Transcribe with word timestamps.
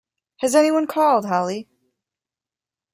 Has 0.37 0.55
any 0.55 0.71
one 0.71 0.87
called, 0.87 1.27
Holly? 1.27 1.69